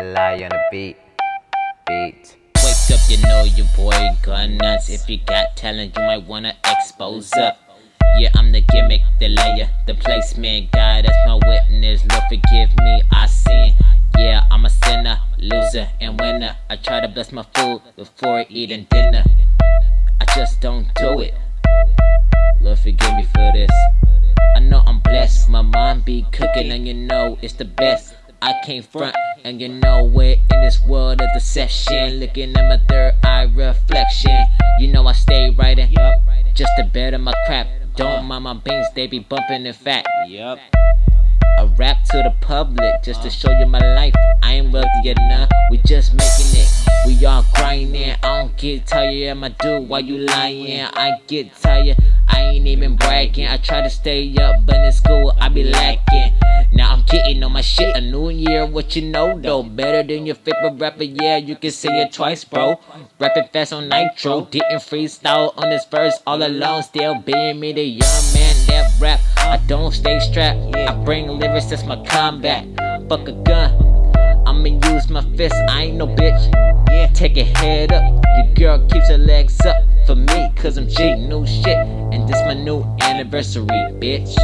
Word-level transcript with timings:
Lie 0.00 0.44
on 0.44 0.48
the 0.48 0.60
beat. 0.70 0.96
Beat. 1.86 2.36
Wake 2.64 2.98
up, 2.98 3.00
you 3.10 3.18
know 3.22 3.44
your 3.44 3.66
boy 3.76 3.92
gone 4.22 4.56
nuts. 4.56 4.88
If 4.88 5.10
you 5.10 5.18
got 5.18 5.58
talent, 5.58 5.94
you 5.94 6.02
might 6.02 6.24
wanna 6.26 6.54
expose 6.64 7.30
up. 7.34 7.58
Yeah, 8.16 8.30
I'm 8.34 8.50
the 8.50 8.62
gimmick, 8.62 9.02
the 9.18 9.28
layer, 9.28 9.68
the 9.86 9.92
placement 9.94 10.72
guy. 10.72 11.02
That's 11.02 11.16
my 11.26 11.34
witness. 11.34 12.02
Lord, 12.10 12.22
forgive 12.30 12.70
me, 12.78 13.02
I 13.12 13.26
sin. 13.26 13.76
Yeah, 14.16 14.46
I'm 14.50 14.64
a 14.64 14.70
sinner, 14.70 15.20
loser, 15.36 15.90
and 16.00 16.18
winner. 16.18 16.56
I 16.70 16.76
try 16.76 17.00
to 17.00 17.08
bless 17.08 17.30
my 17.30 17.44
food 17.54 17.82
before 17.94 18.46
eating 18.48 18.86
dinner. 18.90 19.24
I 20.18 20.24
just 20.34 20.62
don't 20.62 20.86
do 20.94 21.20
it. 21.20 21.34
Lord, 22.62 22.78
forgive 22.78 23.14
me 23.16 23.24
for 23.34 23.52
this. 23.52 23.70
I 24.56 24.60
know 24.60 24.82
I'm 24.86 25.00
blessed. 25.00 25.50
My 25.50 25.60
mom 25.60 26.00
be 26.00 26.24
cooking, 26.32 26.72
and 26.72 26.88
you 26.88 26.94
know 26.94 27.36
it's 27.42 27.54
the 27.54 27.66
best. 27.66 28.14
I 28.42 28.54
came 28.64 28.82
front, 28.82 29.14
and 29.44 29.60
you 29.60 29.68
know 29.68 30.04
we're 30.04 30.34
in 30.34 30.60
this 30.60 30.82
world 30.82 31.20
of 31.20 31.28
deception. 31.34 32.20
Looking 32.20 32.56
at 32.56 32.68
my 32.68 32.78
third 32.88 33.14
eye 33.24 33.50
reflection. 33.54 34.46
You 34.78 34.88
know 34.88 35.06
I 35.06 35.12
stay 35.12 35.50
writing, 35.50 35.94
just 36.54 36.72
to 36.78 36.84
better 36.84 37.18
my 37.18 37.32
crap. 37.46 37.66
Don't 37.96 38.24
mind 38.26 38.44
my 38.44 38.54
beans, 38.54 38.86
they 38.94 39.06
be 39.06 39.20
bumping 39.20 39.66
in 39.66 39.72
fat. 39.72 40.06
Yep. 40.26 40.58
I 41.58 41.64
rap 41.76 42.04
to 42.10 42.18
the 42.18 42.34
public 42.40 43.02
just 43.02 43.22
to 43.22 43.28
uh. 43.28 43.30
show 43.30 43.50
you 43.58 43.66
my 43.66 43.80
life. 43.94 44.14
I 44.42 44.54
ain't 44.54 44.72
wealthy 44.72 44.88
yet 45.04 45.18
enough, 45.18 45.50
we 45.70 45.78
just 45.78 46.14
making 46.14 46.62
it. 46.62 46.68
We 47.06 47.24
all 47.26 47.44
grinding. 47.54 48.12
I 48.22 48.40
don't 48.40 48.56
get 48.56 48.86
tired, 48.86 49.36
I 49.42 49.48
do 49.48 49.82
why 49.82 50.00
you 50.00 50.18
lying? 50.18 50.80
I 50.80 51.18
get 51.26 51.54
tired, 51.56 51.96
I 52.28 52.42
ain't 52.42 52.66
even 52.66 52.96
bragging. 52.96 53.46
I 53.46 53.56
try 53.58 53.82
to 53.82 53.90
stay 53.90 54.34
up, 54.36 54.64
but 54.64 54.76
in 54.76 54.92
school 54.92 55.34
I 55.38 55.48
be 55.48 55.64
lacking. 55.64 56.32
Now 56.72 56.92
I'm 56.92 57.02
getting 57.02 57.42
on 57.42 57.52
my 57.52 57.60
shit. 57.60 57.96
A 57.96 58.00
new 58.00 58.30
year, 58.30 58.64
what 58.64 58.94
you 58.94 59.02
know 59.02 59.38
though? 59.38 59.62
Better 59.62 60.02
than 60.02 60.26
your 60.26 60.36
favorite 60.36 60.78
rapper, 60.78 61.04
yeah, 61.04 61.36
you 61.36 61.56
can 61.56 61.70
say 61.72 61.88
it 62.02 62.12
twice, 62.12 62.44
bro. 62.44 62.80
Rapping 63.18 63.48
fast 63.52 63.72
on 63.72 63.88
nitro, 63.88 64.46
didn't 64.46 64.78
freestyle 64.78 65.52
on 65.56 65.70
this 65.70 65.84
verse 65.90 66.20
all 66.26 66.42
alone. 66.42 66.82
Still 66.82 67.16
being 67.20 67.58
me, 67.58 67.72
the 67.72 67.82
young 67.82 68.22
man 68.34 68.54
that 68.68 68.92
rap. 69.00 69.20
I 69.38 69.56
don't 69.66 69.92
stay 69.92 70.20
strapped, 70.20 70.76
I 70.76 70.94
bring 71.04 71.26
lyrics, 71.28 71.66
that's 71.66 71.84
my 71.84 72.04
combat. 72.06 72.66
Fuck 73.08 73.26
a 73.28 73.32
gun. 73.32 73.74
I'ma 74.46 74.78
use 74.92 75.10
my 75.10 75.22
fist, 75.36 75.54
I 75.68 75.84
ain't 75.84 75.96
no 75.96 76.06
bitch. 76.06 76.52
Yeah, 76.90 77.08
take 77.08 77.36
a 77.36 77.44
head 77.44 77.92
up. 77.92 78.02
Your 78.36 78.54
girl 78.54 78.86
keeps 78.86 79.08
her 79.08 79.18
legs 79.18 79.60
up 79.66 79.76
for 80.06 80.14
me, 80.14 80.50
cause 80.56 80.76
I'm 80.76 80.88
G, 80.88 81.14
new 81.16 81.46
shit. 81.46 81.76
And 82.12 82.28
this 82.28 82.40
my 82.46 82.54
new 82.54 82.84
anniversary, 83.00 83.66
bitch 83.66 84.36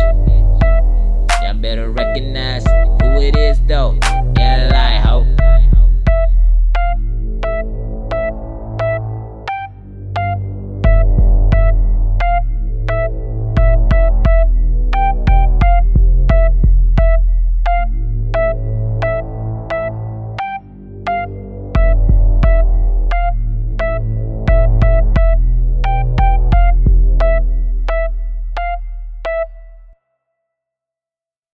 better 1.60 1.90
recognize 1.90 2.65